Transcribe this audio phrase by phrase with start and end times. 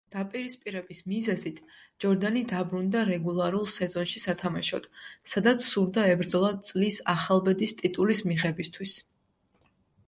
[0.11, 1.59] დაპირისპირების მიზეზით
[2.05, 4.89] ჯორდანი დაბრუნდა რეგულარულ სეზონში სათამაშოდ,
[5.35, 8.99] სადაც სურდა ებრძოლა წლის ახალბედის ტიტულის მიღებისთვის.